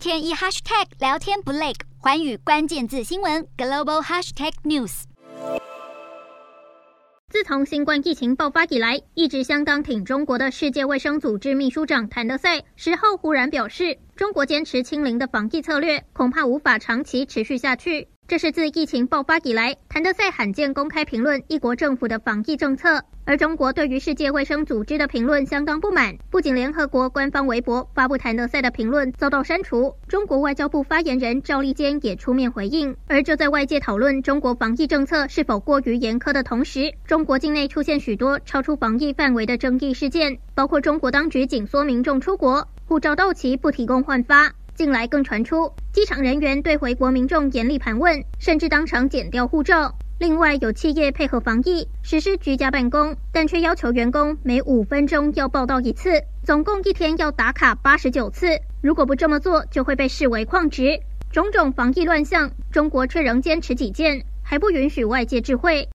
[0.00, 5.02] 天一 hashtag 聊天不累，环宇关键字新闻 global hashtag news。
[7.28, 18.08] 自从新冠疫情爆发以来，一直相当挺中国的世界卫生组织秘书长谭德赛十号忽然表示，中国坚持清零的防疫策略恐怕无法长期持续下去。
[18.30, 23.02] 这是自疫情爆发以来，谭德赛罕见公开评论一国政府的防疫政策。
[23.24, 32.94] 而中国对于世界卫生组织的评论相当不满，不仅联合国官方微博发布谭德赛的评论遭到删除，中国外交部发言人赵立坚也出面回应。
[33.08, 44.52] 而就在外界讨论中国防疫政策是否过于严苛的同时，中国境内出现许多超出防疫范围的争议事件，包括中国当局紧缩民众出国，护照到期不提供换发。
[44.80, 49.94] 近来更传出，机场人员对回国民众严厉盘问，甚至当场剪掉护照。
[50.18, 58.46] 另外，有企业配合防疫实施居家办公，但却要求员工每五分钟要报到一次，总共一天要打卡八十九次。
[58.80, 60.98] 如果不这么做，就会被视为旷职。
[61.30, 65.86] 种种防疫乱象，中国却仍坚持己见，还不允许外界智慧。